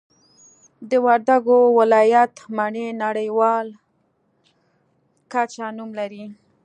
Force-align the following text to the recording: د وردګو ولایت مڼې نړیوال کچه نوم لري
د 0.89 0.91
وردګو 1.05 1.59
ولایت 1.79 2.33
مڼې 2.57 2.87
نړیوال 3.03 3.67
کچه 5.31 5.65
نوم 5.77 5.91
لري 5.99 6.23